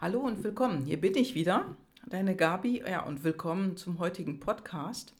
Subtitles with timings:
[0.00, 0.84] Hallo und willkommen.
[0.84, 1.74] Hier bin ich wieder,
[2.06, 2.84] deine Gabi.
[2.88, 5.12] Ja, und willkommen zum heutigen Podcast.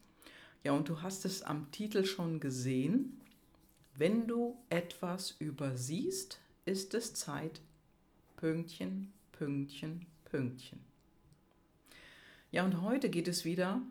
[0.62, 3.20] Ja, und du hast es am Titel schon gesehen.
[3.96, 7.60] Wenn du etwas übersiehst, ist es Zeit.
[8.36, 10.79] Pünktchen, Pünktchen, Pünktchen.
[12.53, 13.83] Ja, und heute geht es wieder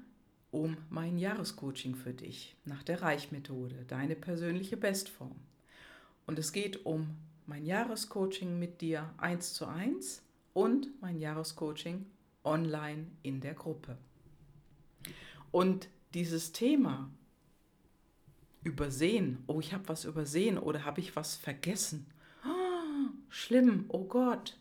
[0.52, 5.36] um mein Jahrescoaching für dich nach der Reichmethode, deine persönliche Bestform.
[6.26, 7.10] Und es geht um
[7.46, 10.22] mein Jahrescoaching mit dir eins zu eins
[10.58, 12.08] und mein Jahrescoaching
[12.44, 13.96] online in der Gruppe.
[15.52, 17.12] Und dieses Thema
[18.64, 22.08] übersehen, oh, ich habe was übersehen oder habe ich was vergessen.
[22.44, 24.58] Oh, schlimm, oh Gott.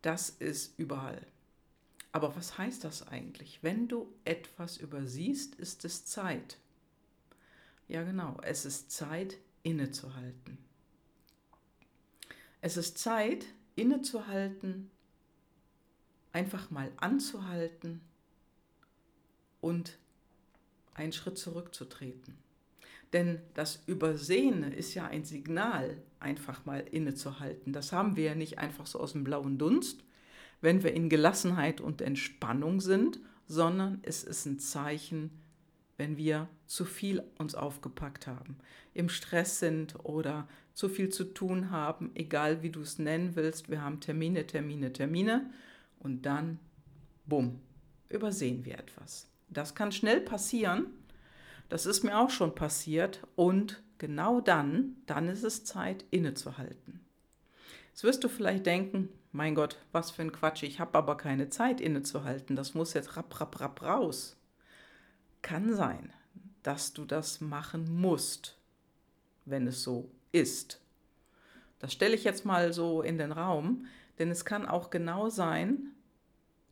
[0.00, 1.26] Das ist überall.
[2.12, 3.58] Aber was heißt das eigentlich?
[3.60, 6.56] Wenn du etwas übersiehst, ist es Zeit.
[7.88, 10.56] Ja genau, es ist Zeit, innezuhalten.
[12.62, 13.44] Es ist Zeit,
[13.76, 14.90] innezuhalten,
[16.32, 18.00] einfach mal anzuhalten
[19.60, 19.98] und
[20.94, 22.36] einen Schritt zurückzutreten.
[23.12, 27.72] Denn das Übersehene ist ja ein Signal, einfach mal innezuhalten.
[27.72, 30.02] Das haben wir ja nicht einfach so aus dem blauen Dunst,
[30.62, 35.30] wenn wir in Gelassenheit und Entspannung sind, sondern es ist ein Zeichen,
[36.02, 38.56] wenn wir zu viel uns aufgepackt haben,
[38.92, 43.70] im Stress sind oder zu viel zu tun haben, egal wie du es nennen willst.
[43.70, 45.48] Wir haben Termine, Termine, Termine
[46.00, 46.58] und dann,
[47.24, 47.60] bumm,
[48.08, 49.28] übersehen wir etwas.
[49.48, 50.86] Das kann schnell passieren.
[51.68, 56.98] Das ist mir auch schon passiert und genau dann, dann ist es Zeit innezuhalten.
[57.90, 61.48] Jetzt wirst du vielleicht denken, mein Gott, was für ein Quatsch, ich habe aber keine
[61.48, 64.36] Zeit innezuhalten, das muss jetzt rapp, rapp, rapp raus.
[65.42, 66.12] Kann sein,
[66.62, 68.56] dass du das machen musst,
[69.44, 70.80] wenn es so ist.
[71.80, 73.86] Das stelle ich jetzt mal so in den Raum,
[74.18, 75.92] denn es kann auch genau sein,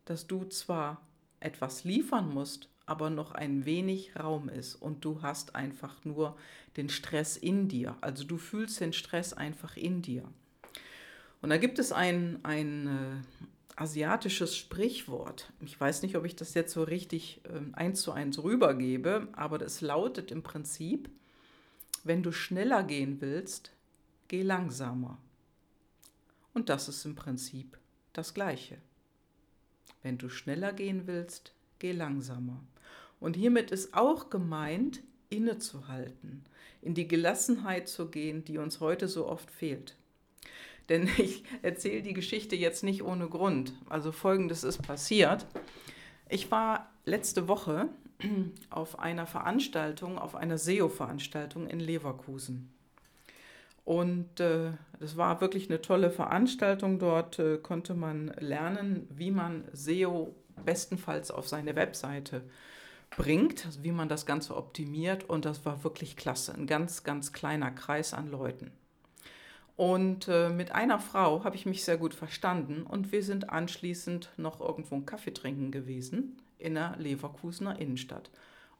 [0.05, 1.01] dass du zwar
[1.39, 6.37] etwas liefern musst, aber noch ein wenig Raum ist und du hast einfach nur
[6.77, 7.97] den Stress in dir.
[8.01, 10.23] Also du fühlst den Stress einfach in dir.
[11.41, 13.40] Und da gibt es ein, ein äh,
[13.81, 15.51] asiatisches Sprichwort.
[15.59, 19.57] Ich weiß nicht, ob ich das jetzt so richtig äh, eins zu eins rübergebe, aber
[19.57, 21.09] das lautet im Prinzip,
[22.03, 23.71] wenn du schneller gehen willst,
[24.27, 25.17] geh langsamer.
[26.53, 27.77] Und das ist im Prinzip
[28.13, 28.77] das Gleiche.
[30.03, 32.63] Wenn du schneller gehen willst, geh langsamer.
[33.19, 36.45] Und hiermit ist auch gemeint, innezuhalten,
[36.81, 39.95] in die Gelassenheit zu gehen, die uns heute so oft fehlt.
[40.91, 43.73] Denn ich erzähle die Geschichte jetzt nicht ohne Grund.
[43.89, 45.47] Also folgendes ist passiert.
[46.29, 47.89] Ich war letzte Woche
[48.69, 52.71] auf einer Veranstaltung, auf einer SEO-Veranstaltung in Leverkusen.
[53.83, 56.99] Und äh, das war wirklich eine tolle Veranstaltung.
[56.99, 62.43] Dort äh, konnte man lernen, wie man SEO bestenfalls auf seine Webseite
[63.17, 65.27] bringt, also wie man das Ganze optimiert.
[65.27, 66.53] Und das war wirklich klasse.
[66.53, 68.71] Ein ganz, ganz kleiner Kreis an Leuten.
[69.81, 74.29] Und äh, mit einer Frau habe ich mich sehr gut verstanden und wir sind anschließend
[74.37, 78.29] noch irgendwo einen Kaffee trinken gewesen in der Leverkusener Innenstadt.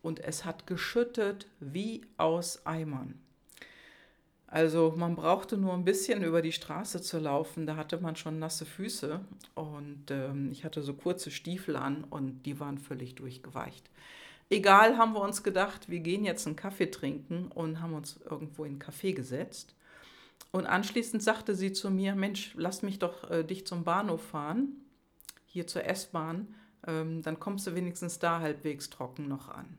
[0.03, 3.19] Und es hat geschüttet wie aus Eimern.
[4.45, 8.38] Also man brauchte nur ein bisschen über die Straße zu laufen, da hatte man schon
[8.38, 9.22] nasse Füße
[9.56, 13.90] und ähm, ich hatte so kurze Stiefel an und die waren völlig durchgeweicht.
[14.51, 18.66] Egal, haben wir uns gedacht, wir gehen jetzt einen Kaffee trinken und haben uns irgendwo
[18.66, 19.73] in einen Café gesetzt.
[20.51, 24.75] Und anschließend sagte sie zu mir, Mensch, lass mich doch äh, dich zum Bahnhof fahren,
[25.45, 26.53] hier zur S-Bahn,
[26.85, 29.78] ähm, dann kommst du wenigstens da halbwegs trocken noch an.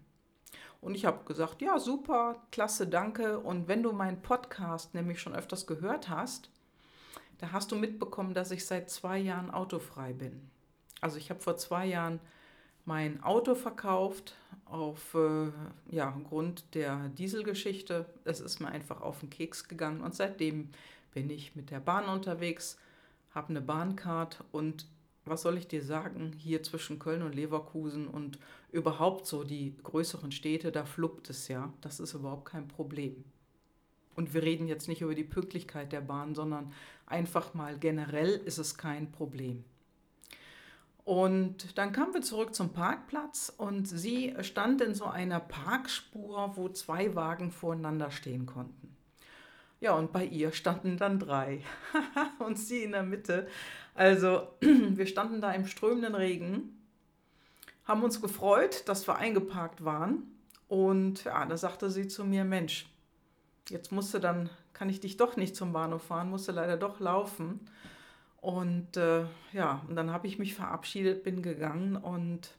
[0.81, 3.39] Und ich habe gesagt, ja, super, klasse, danke.
[3.39, 6.51] Und wenn du meinen Podcast nämlich schon öfters gehört hast,
[7.39, 10.51] da hast du mitbekommen, dass ich seit zwei Jahren autofrei bin.
[11.01, 12.21] Also ich habe vor zwei Jahren
[12.85, 14.35] mein Auto verkauft
[14.73, 15.51] auf äh,
[15.91, 16.19] ja,
[16.75, 18.07] der Dieselgeschichte.
[18.25, 20.71] Es ist mir einfach auf den Keks gegangen und seitdem
[21.13, 22.79] bin ich mit der Bahn unterwegs,
[23.35, 24.87] habe eine Bahncard und
[25.25, 28.39] was soll ich dir sagen, hier zwischen Köln und Leverkusen und
[28.73, 31.73] überhaupt so die größeren Städte, da fluppt es ja.
[31.81, 33.25] Das ist überhaupt kein Problem.
[34.17, 36.73] Und wir reden jetzt nicht über die Pünktlichkeit der Bahn, sondern
[37.07, 39.65] einfach mal generell ist es kein Problem.
[41.05, 46.69] Und dann kamen wir zurück zum Parkplatz und sie stand in so einer Parkspur, wo
[46.69, 48.97] zwei Wagen voreinander stehen konnten.
[49.81, 51.61] Ja, und bei ihr standen dann drei
[52.39, 53.49] und sie in der Mitte.
[53.95, 56.81] Also wir standen da im strömenden Regen,
[57.85, 60.23] haben uns gefreut, dass wir eingeparkt waren.
[60.69, 62.87] Und ja, da sagte sie zu mir, Mensch,
[63.69, 67.69] jetzt musste dann, kann ich dich doch nicht zum Bahnhof fahren, musste leider doch laufen.
[68.43, 72.51] Und äh, ja, und dann habe ich mich verabschiedet, bin gegangen und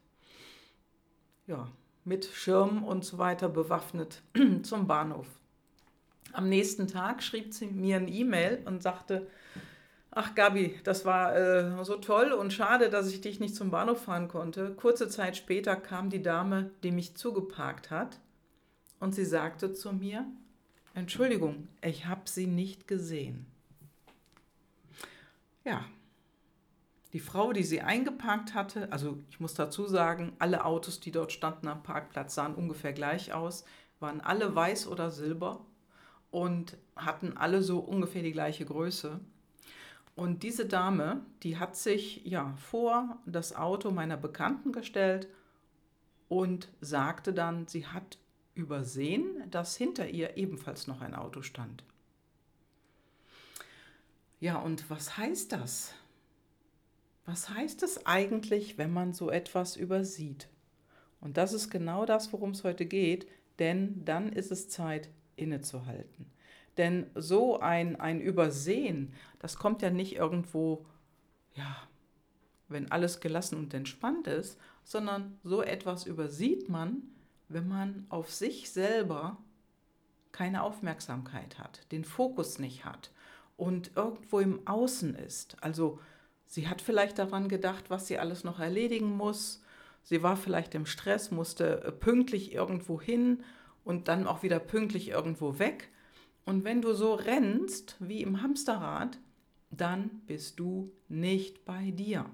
[1.46, 1.68] ja,
[2.06, 4.22] mit Schirm und so weiter bewaffnet
[4.64, 5.28] zum Bahnhof.
[6.32, 9.28] Am nächsten Tag schrieb sie mir ein E-Mail und sagte,
[10.10, 14.04] ach Gabi, das war äh, so toll und schade, dass ich dich nicht zum Bahnhof
[14.04, 14.74] fahren konnte.
[14.76, 18.22] Kurze Zeit später kam die Dame, die mich zugeparkt hat
[19.02, 20.26] und sie sagte zu mir,
[20.94, 23.53] Entschuldigung, ich habe sie nicht gesehen.
[25.64, 25.86] Ja,
[27.14, 31.32] die Frau, die sie eingeparkt hatte, also ich muss dazu sagen, alle Autos, die dort
[31.32, 33.66] standen am Parkplatz, sahen ungefähr gleich aus,
[34.00, 35.64] waren alle weiß oder silber
[36.32, 39.20] und hatten alle so ungefähr die gleiche Größe.
[40.16, 45.28] Und diese Dame, die hat sich ja vor das Auto meiner Bekannten gestellt
[46.30, 48.18] und sagte dann, sie hat
[48.56, 51.84] übersehen, dass hinter ihr ebenfalls noch ein Auto stand.
[54.44, 55.94] Ja, und was heißt das?
[57.26, 60.50] Was heißt es eigentlich, wenn man so etwas übersieht?
[61.22, 63.26] Und das ist genau das, worum es heute geht,
[63.60, 66.30] denn dann ist es Zeit, innezuhalten.
[66.76, 70.86] Denn so ein, ein Übersehen, das kommt ja nicht irgendwo,
[71.56, 71.78] ja,
[72.68, 77.04] wenn alles gelassen und entspannt ist, sondern so etwas übersieht man,
[77.48, 79.38] wenn man auf sich selber
[80.34, 83.10] keine Aufmerksamkeit hat, den Fokus nicht hat
[83.58, 85.58] und irgendwo im Außen ist.
[85.62, 86.00] Also
[86.54, 89.64] Sie hat vielleicht daran gedacht, was sie alles noch erledigen muss.
[90.04, 93.44] Sie war vielleicht im Stress, musste äh, pünktlich irgendwo hin
[93.84, 95.90] und dann auch wieder pünktlich irgendwo weg.
[96.46, 99.18] Und wenn du so rennst wie im Hamsterrad,
[99.72, 102.30] dann bist du nicht bei dir.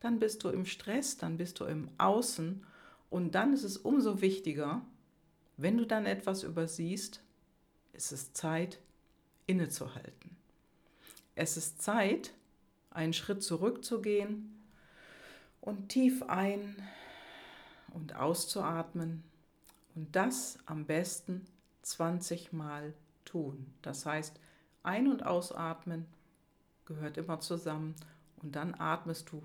[0.00, 2.66] Dann bist du im Stress, dann bist du im Außen
[3.08, 4.84] und dann ist es umso wichtiger,
[5.56, 7.22] wenn du dann etwas übersiehst,
[7.94, 8.78] ist es Zeit,
[9.46, 10.33] innezuhalten.
[11.36, 12.32] Es ist Zeit,
[12.90, 14.54] einen Schritt zurückzugehen
[15.60, 16.76] und tief ein
[17.92, 19.24] und auszuatmen
[19.94, 21.46] und das am besten
[21.82, 22.94] 20 Mal
[23.24, 23.66] tun.
[23.82, 24.38] Das heißt,
[24.82, 26.06] ein- und ausatmen
[26.84, 27.94] gehört immer zusammen
[28.42, 29.42] und dann atmest du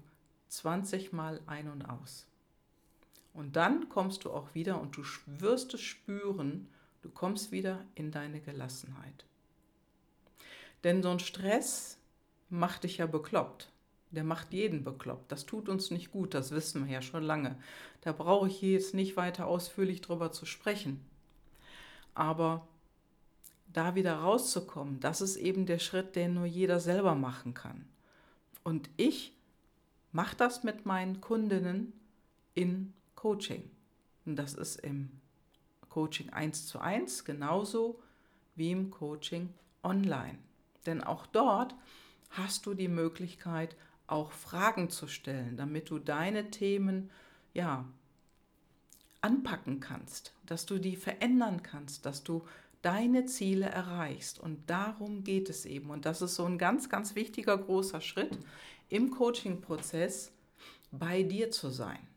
[0.49, 2.27] 20 Mal ein und aus.
[3.33, 6.67] Und dann kommst du auch wieder und du wirst es spüren,
[7.01, 9.25] du kommst wieder in deine Gelassenheit.
[10.83, 11.97] Denn so ein Stress
[12.49, 13.71] macht dich ja bekloppt.
[14.11, 15.31] Der macht jeden bekloppt.
[15.31, 17.57] Das tut uns nicht gut, das wissen wir ja schon lange.
[18.01, 21.05] Da brauche ich hier jetzt nicht weiter ausführlich drüber zu sprechen.
[22.15, 22.67] Aber
[23.71, 27.85] da wieder rauszukommen, das ist eben der Schritt, den nur jeder selber machen kann.
[28.63, 29.33] Und ich
[30.11, 31.93] mache das mit meinen Kundinnen
[32.55, 33.69] in Coaching.
[34.25, 35.11] Und das ist im
[35.89, 38.01] Coaching 1 zu 1 genauso
[38.55, 39.53] wie im Coaching
[39.83, 40.39] online.
[40.85, 41.75] Denn auch dort
[42.29, 43.75] hast du die Möglichkeit,
[44.07, 47.09] auch Fragen zu stellen, damit du deine Themen
[47.53, 47.85] ja
[49.21, 52.45] anpacken kannst, dass du die verändern kannst, dass du
[52.81, 54.39] deine Ziele erreichst.
[54.39, 55.89] Und darum geht es eben.
[55.89, 58.37] Und das ist so ein ganz, ganz wichtiger, großer Schritt
[58.87, 60.31] im Coaching-Prozess,
[60.91, 62.08] bei dir zu sein.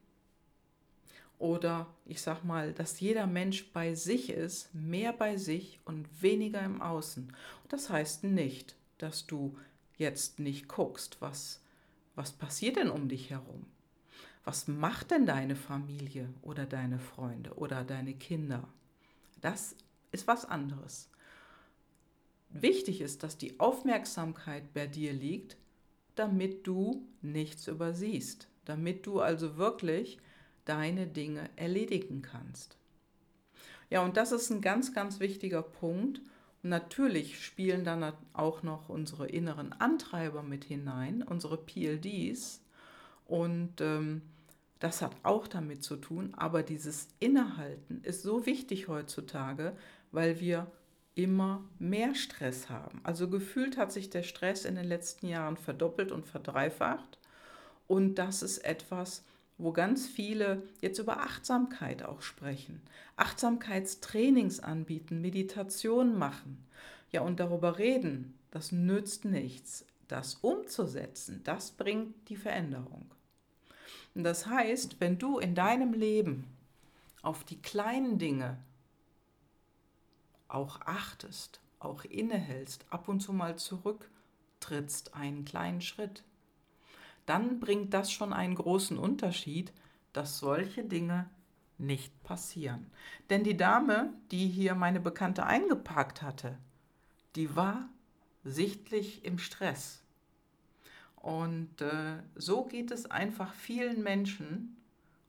[1.42, 6.62] Oder ich sag mal, dass jeder Mensch bei sich ist, mehr bei sich und weniger
[6.62, 7.34] im Außen.
[7.68, 9.58] Das heißt nicht, dass du
[9.98, 11.60] jetzt nicht guckst, was,
[12.14, 13.66] was passiert denn um dich herum?
[14.44, 18.68] Was macht denn deine Familie oder deine Freunde oder deine Kinder?
[19.40, 19.75] Das
[20.12, 21.11] ist was anderes.
[22.50, 25.56] Wichtig ist, dass die Aufmerksamkeit bei dir liegt,
[26.14, 30.20] damit du nichts übersiehst, damit du also wirklich
[30.64, 32.76] deine Dinge erledigen kannst.
[33.90, 36.21] Ja, und das ist ein ganz, ganz wichtiger Punkt.
[36.62, 42.62] Natürlich spielen dann auch noch unsere inneren Antreiber mit hinein, unsere PLDs.
[43.26, 44.23] Und ähm,
[44.78, 46.33] das hat auch damit zu tun.
[46.37, 49.76] Aber dieses Innehalten ist so wichtig heutzutage,
[50.11, 50.71] weil wir
[51.14, 53.00] immer mehr Stress haben.
[53.04, 57.19] Also gefühlt hat sich der Stress in den letzten Jahren verdoppelt und verdreifacht.
[57.87, 59.25] Und das ist etwas,
[59.62, 62.83] wo ganz viele jetzt über Achtsamkeit auch sprechen,
[63.16, 66.66] Achtsamkeitstrainings anbieten, Meditation machen.
[67.11, 69.87] Ja, und darüber reden, das nützt nichts.
[70.09, 73.11] Das umzusetzen, das bringt die Veränderung.
[74.14, 76.45] Und das heißt, wenn du in deinem Leben
[77.23, 78.59] auf die kleinen Dinge
[80.49, 86.25] auch achtest, auch innehältst, ab und zu mal zurücktrittst, einen kleinen Schritt,
[87.26, 89.73] dann bringt das schon einen großen Unterschied,
[90.12, 91.29] dass solche Dinge
[91.79, 92.87] nicht passieren.
[93.31, 96.59] Denn die Dame, die hier meine Bekannte eingeparkt hatte,
[97.35, 97.88] die war
[98.45, 100.02] sichtlich im Stress.
[101.17, 104.76] Und äh, so geht es einfach vielen Menschen.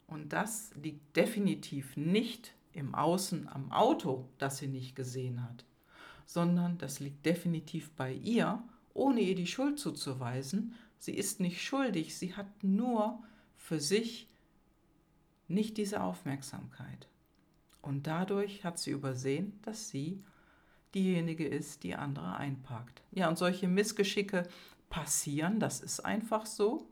[0.08, 5.66] Und das liegt definitiv nicht im Außen am Auto, das sie nicht gesehen hat,
[6.26, 8.62] sondern das liegt definitiv bei ihr,
[8.94, 10.74] ohne ihr die Schuld zuzuweisen.
[11.04, 13.22] Sie ist nicht schuldig, sie hat nur
[13.58, 14.30] für sich
[15.50, 17.10] nicht diese Aufmerksamkeit.
[17.82, 20.24] Und dadurch hat sie übersehen, dass sie
[20.96, 23.02] diejenige ist, die andere einparkt.
[23.12, 24.48] Ja, und solche Missgeschicke
[24.90, 26.90] passieren, das ist einfach so.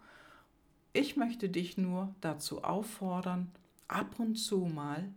[0.92, 3.50] Ich möchte dich nur dazu auffordern,
[3.88, 5.10] ab und zu mal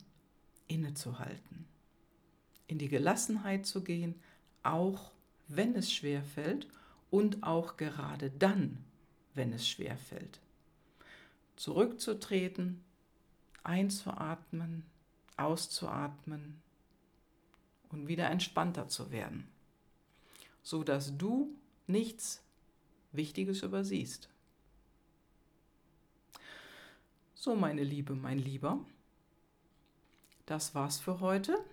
[0.68, 1.66] innezuhalten,
[2.68, 4.14] in die Gelassenheit zu gehen,
[4.62, 5.10] auch
[5.48, 6.68] wenn es schwer fällt
[7.14, 8.84] und auch gerade dann,
[9.34, 10.40] wenn es schwer fällt.
[11.54, 12.82] Zurückzutreten,
[13.62, 14.82] einzuatmen,
[15.36, 16.60] auszuatmen
[17.90, 19.46] und wieder entspannter zu werden,
[20.64, 21.54] so dass du
[21.86, 22.42] nichts
[23.12, 24.28] Wichtiges übersiehst.
[27.36, 28.84] So, meine Liebe, mein Lieber,
[30.46, 31.64] das war's für heute.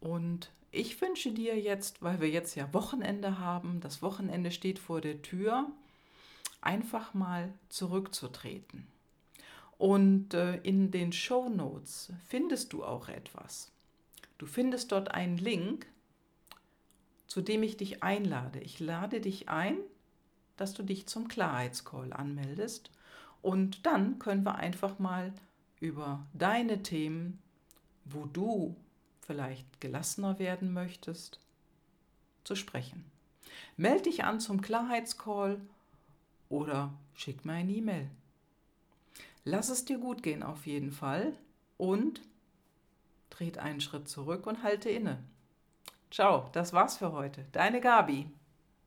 [0.00, 5.00] Und ich wünsche dir jetzt, weil wir jetzt ja Wochenende haben, das Wochenende steht vor
[5.00, 5.70] der Tür,
[6.60, 8.86] einfach mal zurückzutreten.
[9.78, 13.70] Und äh, in den Show Notes findest du auch etwas.
[14.38, 15.86] Du findest dort einen Link,
[17.26, 18.60] zu dem ich dich einlade.
[18.60, 19.78] Ich lade dich ein,
[20.56, 22.90] dass du dich zum Klarheitscall anmeldest
[23.42, 25.32] und dann können wir einfach mal
[25.80, 27.42] über deine Themen,
[28.04, 28.76] wo du
[29.24, 31.40] vielleicht gelassener werden möchtest,
[32.44, 33.04] zu sprechen.
[33.76, 35.60] Meld dich an zum Klarheitscall
[36.48, 38.10] oder schick mir eine E-Mail.
[39.44, 41.34] Lass es dir gut gehen auf jeden Fall
[41.76, 42.20] und
[43.30, 45.22] dreht einen Schritt zurück und halte inne.
[46.10, 47.44] Ciao, das war's für heute.
[47.52, 48.26] Deine Gabi.